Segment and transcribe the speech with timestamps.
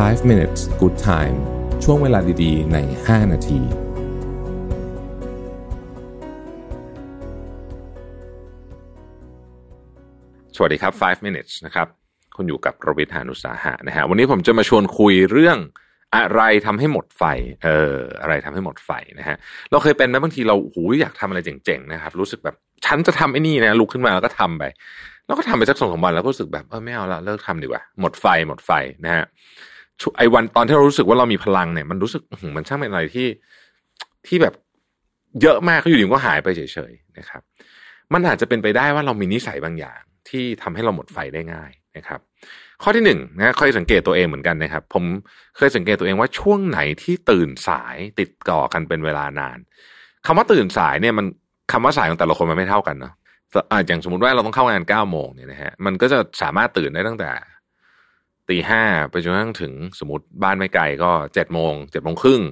[0.00, 1.36] 5 minutes good time
[1.84, 3.60] ช่วงเวลาดีๆ ใน 5 นาที
[10.56, 11.86] สวัสดีครับ 5 minutes นะครับ
[12.36, 15.58] คุณอยู่กับรวิทยานุสาหะนะฮะ วันนี้ผมจะมาชวนคุยเรื่อง
[16.16, 17.22] อะไรทำให้หมดไฟ
[17.64, 19.36] เออ อะไรทำให้หมดไฟนะฮะ
[19.70, 22.56] เราเคยเป็นไหมบางทีเราหูยอยากทำอะไรเจ๋งๆนะครับ รู้สึกแบบ
[22.86, 24.64] ฉันจะทำไอ้นี่นะ ลุกขึ้นมาแล้วก็ทำไป
[25.26, 28.70] แล้วก็ทำไปสักสองสามวันแล้วก็รู้สึกแบบเออไม่เอาละเลิกทำดีกว่า หมดไฟหมดไฟ
[29.04, 29.24] นะฮะ
[30.18, 32.22] ไอ้วันตอนที่เรารู้สึกว่าเรามีพลังเนี่ย มันรู้สึก
[32.56, 33.28] มันช่างเป็นอะไรที่
[34.26, 34.54] ที่แบบ
[35.42, 36.60] เยอะมากก็อยู่ดีก็หายไปเฉ
[36.90, 37.42] ยๆนะครับ
[38.12, 42.20] มันอาจจะเป็นไปได้ว่าเรามีนิสัยบางอย่าง ที่ทำให้เราหมดไฟได้ง่ายนะครับ
[42.82, 45.04] ข้อที่หนึ่งนะเคยสังเกตตัวเองเหมือนกันนะครับ ผม
[45.56, 49.58] เคยสังเกตตัวเองว่าช่วงไหนที่ตื่นสายติดต่อกันเป็นเวลานาน
[50.26, 51.26] คำว่าตื่นสายเนี่ยมัน
[51.72, 53.14] คำว่าสายของแต่ละคนมันไม่เท่ากันเนาะ
[53.86, 57.30] อย่างสมมติว่าเราต้องเข้างานเก้าโมงเนี่ยนะฮะมันก็จะสามารถตื่นได้ตั้งแต่
[58.52, 62.42] ตีห้าไปจนกระทั่งถึงสมมติบ้านไม่ไกลก็เจ็ดโมงเจ็ดโมงครึ่ง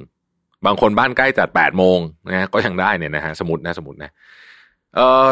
[0.66, 1.98] บางคนบ้านใกล้จัดแปดโมง
[2.28, 4.10] นะก็ยังได้เนี่ยนะฮะสมมตินะสมมตินะ
[4.96, 5.30] เอ่อ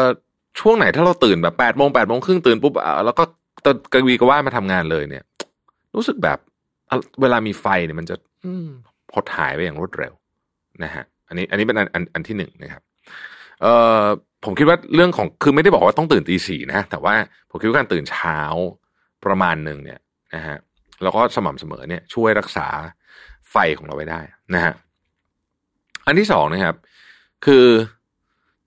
[0.59, 2.73] ช่วงไหนถ้าเราตื่นแบบแปดโมงแปดโมงครึ่งตื่นปุ๊บ
[3.05, 3.23] แล้วก็
[3.93, 5.23] กระวีกว่ามาทำงานเลยเนี่ย
[5.95, 6.37] รู้สึกแบบ
[7.21, 8.15] เวลามีไฟเนี่ยมันจะ
[9.15, 10.13] หดหายไปอย่างรวดเร็ว
[10.83, 12.81] นะฮะอันนี้อันนี้เป็นอันอันอันที่หนึ่งนะครับ
[13.61, 14.03] เอ่อ
[14.45, 17.15] ผมคิดว่าเรื่องของคือไม่ได้บอกว่าต้องตื่นตีสี่นะ แต่ว่า
[17.49, 18.39] ผมคิดว่าการตื่นเช้า
[19.25, 19.99] ประมาณหนึ่งเนี่ย
[20.35, 20.57] นะฮะ
[21.03, 22.67] แล้วก็สม่ำเสมอเนี่ยช่วยรักษา
[23.51, 24.19] ไฟของเราไว้ได้
[24.53, 24.73] นะฮะ
[26.05, 26.75] อันที่สองนะครับ
[27.45, 27.65] คือ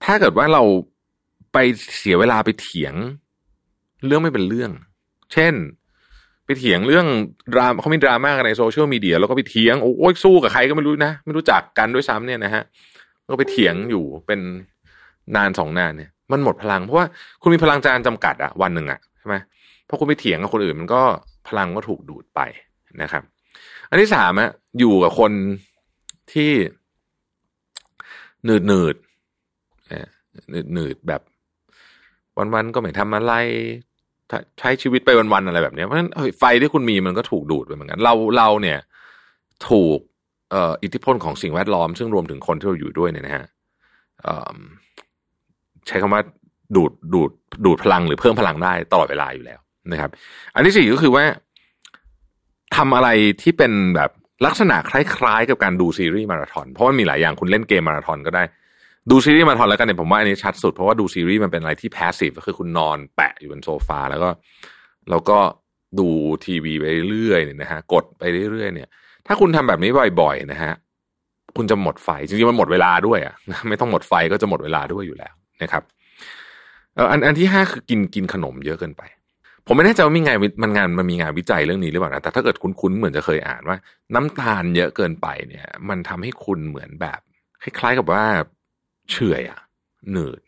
[0.03, 0.63] ถ้าเกิดว่าเรา
[1.53, 1.57] ไป
[1.97, 2.95] เสียเวลาไปเถียง
[4.05, 4.71] เรื่องไม่เป็นเรื่อง
[5.33, 5.53] เช่น
[6.45, 7.07] ไปเถียงเรื่อง
[7.53, 12.63] ดราม่าเขามีดราม่ากันในโซเชียลมีเดียแล้วก็ไปเถียงโอ้ยสู้กับใครก็ไม่รู้นะ ไม่รู้จักกันด้วยซ้ำเนี่ยนะฮะ
[13.29, 14.39] ก็ไปเถียงอยู่เป็น
[15.35, 17.05] นานสองนานเนี่ย มันหมดพลังเพราะว่า
[17.41, 19.35] คุณมีพลังจานจำกัดอะวันหนึ่งอะใช่ไหม
[19.87, 21.01] พอคุณไปเถียงกับคนอื่นมันก็
[21.47, 22.41] พลังก็ถูกดูดไป
[23.01, 23.23] นะครับ
[23.89, 24.49] อันที่สามอะ
[24.79, 25.31] อยู่กับคน
[26.33, 26.51] ที่
[28.45, 28.95] หนืดหนืด
[30.51, 31.21] หนืดหนืดแบบ
[32.37, 33.33] วันๆก็ไม่ทำอะไร
[34.59, 38.79] ใช้ชีวิตไปวันๆอะไรแบบนี้เพราะฉะนั้นไฟที่คุณมีมันก็ถูกดูดไปเหมือนกัน เราเราเนี่ย
[39.69, 39.99] ถูก
[40.51, 43.45] เออ,อิทธิพลของสิ่งแวดล้อม ซึ่งรวมถึงคนที่เราอยู่ด้วยเนี่ยนะฮะ
[45.87, 46.21] ใช้คำว่า
[46.75, 47.31] ดูดดูด
[47.65, 49.59] ดูดพลังหรือเพิ่มพลังได้ตลอดเวลาอยู่แล้ว
[49.91, 50.11] นะครับ
[50.55, 51.23] อันที่สี่ก็คือว่า
[52.75, 53.09] ทำอะไร
[53.41, 54.09] ที่เป็นแบบ
[54.45, 58.43] ลักษณะคล้ายๆ กับการดูซีรีส์มาราธอนเพราะว่ามีหลายอย่างคุณเล่นเกมมาราธอนก็ได้
[59.11, 64.29] ดูซีรีส์มาราธอนแล้วกันเนี่ยผมว่าอันนี้ชัดสุดเพราะว่าดูซีรีส์มันเป็นอะไรที่ passive ก็คือคุณนอนแปะอยู่บนโซฟาแล้วก็
[65.09, 65.37] แล้วก็
[65.99, 66.07] ดู
[66.45, 68.89] ทีวีไปเรื่อยเนี่ยนะฮะกดไปเรื่อยๆเนี่ย
[69.27, 70.73] ถ้าคุณทำแบบนี้บ่อยๆนะฮะ
[71.57, 73.35] คุณจะหมดไฟจริงๆมันหมดเวลาด้วยอะ
[73.69, 75.33] ไม่ต้องหมดไฟก็จะหมดเวลาด้วยอยู่แล้ว
[75.63, 75.83] นะครับ
[77.11, 79.01] อันอันที่ห้าคือกินกินขนมเยอะเกินไป
[79.67, 83.77] ผมไม่แน่ใจว่ามีงานมันงานมันมีงานวิจัยเรื่องนี้หรือเปล่านะแต่ถ้าเกิดคุ้นๆเหมือนจะเคยอ่านว่า
[84.15, 87.19] น้ำตาลเยอะเกินไปเนี่ย มันทำให้คุณเหมือนแบบ
[87.63, 88.23] คล้ายๆกับว่า
[89.11, 89.59] เฉื่อยอะ
[90.11, 90.39] หนืด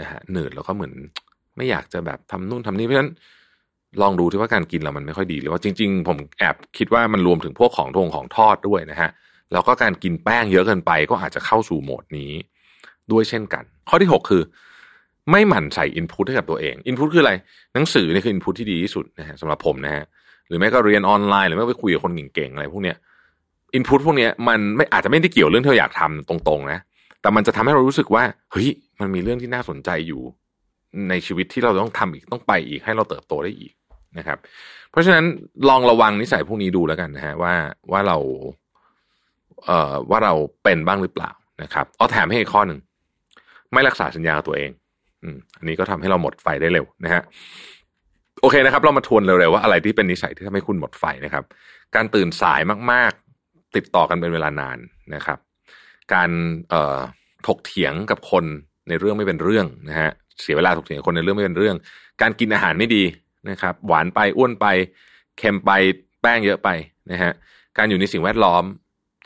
[0.00, 0.92] นะฮะหนืดแล้วก็เหมือน
[1.56, 3.12] ไม่อยากจะแบบทำนู่นทำนี่เพราะฉะนั้น
[4.02, 9.10] ลองดูที่ว่าการกินเรามันไม่ค่อยดีหรือว่าจริง ๆ ผมแอบคิดว่ามันรวมถึงพวกของทงของทอดด้วยนะฮะ
[9.52, 12.32] แล้วก็การกินแป้งเยอะเกินไปก็อาจจะเข้าสู่โหมดนี้
[13.12, 14.42] ด้วยเช่นกัน ข้อที่หกคือ
[15.30, 17.32] ไม่หมั่นใส่อินพุตให้กับตัวเองอินพุตคืออะไร
[17.74, 20.04] หนังสือนี่คืออินพุตที่ดีที่สุดนะฮะสำหรับผมนะฮะ
[20.48, 22.96] หรือแม้ก็เรียนออนไลน์หรือแม้ไปคุยกับคนเก่งๆอะไรพวกเนี้ย
[23.74, 26.78] อินพุตพวกเนี้ยมันไม่อาจจะไม่ได้เกี่ยวเรื่องที่เราอยากทำตรงๆนะ
[27.20, 28.68] แต่มันจะทำให้เรารู้สึกว่าเฮ้ย
[29.00, 30.22] มันมีเรื่องที่น่าสนใจอยู่
[31.08, 33.72] ในชีวิตที่เราต้องทำอีกต้องไปอีกให้เราเติบโตได้อีก
[34.18, 34.38] นะครับ
[34.90, 35.24] เพราะฉะนั้น
[35.68, 37.54] ลองระวังนิสัยพวกนี้ดูแล้วกันนะฮะว่า
[37.92, 38.16] ว่าเรา
[39.64, 41.30] เอ่อว่าเราเป็นบ้างหรือเปล่า
[41.62, 42.78] นะครับเอาแถมให้อีกข้อหนึ่ง
[43.72, 44.70] ไม่รักษาสัญญาตัวเอง
[45.58, 47.22] อันนี้ก็ทำให้เราหมดไฟได้เร็วนะฮะ
[48.40, 51.44] โอเคนะครับ เรามาทวนเร็วๆว่าอะไรที่เป็นนิสัยที่ทำให้คุณหมดไฟนะครับ
[51.94, 52.60] การตื่นสาย
[52.92, 54.78] มากๆ ติดต่อกันเป็นเวลานาน
[55.14, 55.38] นะครับ
[56.14, 56.30] การ
[56.70, 56.74] เอ
[57.46, 58.44] ถกเถียงกับคน
[58.88, 61.76] ในเรื่องไม่เป็นเรื่องนะฮะเสียเวลาถกเถียงคนในเรื่องไม่เป็นเรื่อง
[62.22, 63.04] การกินอาหารไม่ดี
[63.50, 64.66] นะครับ หวานไปอ้วนไป
[65.38, 65.70] เค็มไป
[66.22, 66.68] แป้งเยอะไป
[67.10, 67.32] นะฮะ
[67.78, 68.64] การอยู่ในสิ่งแวดล้อม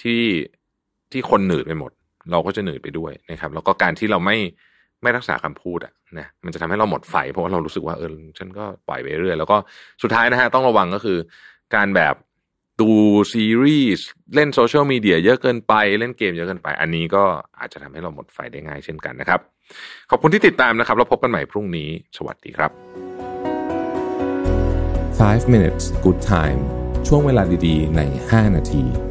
[0.03, 0.23] ที่
[1.13, 1.91] ที่คนหนืดไปหมด
[2.31, 4.37] เราก็จะหนืดไปด้วยนะครับ แล้วก็การที่เราไม่
[5.03, 8.09] ไม่รักษาคำพูดอะนะมันจะทำให้เราหมดไฟเพราะว่าเรารู้สึกว่าเออ
[8.39, 9.57] ฉันก็ปล่อยไปเรื่อยแล้วก็
[10.03, 11.19] สุดท้ายนะฮะต้องระวังก็คือ
[11.75, 12.15] การแบบ
[12.81, 12.91] ดู
[13.33, 17.25] ซีรีส์เล่นโซเชียลมีเดียเยอะเกินไปเล่นเกมเยอะเกินไป อันนี้ก็
[17.59, 19.41] อาจจะทำให้เราหมดไฟได้ง่ายเช่นกันนะครับ
[20.11, 22.71] ขอบคุณที่ติดตามนะครับ แล้วพบกันใหม่พรุ่งนี้ สวัสดีครับ
[25.21, 26.61] 5 minutes good time
[27.09, 29.08] ช่วงเวลาดีๆ ใน 5 นาที